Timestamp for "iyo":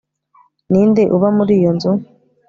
1.59-1.71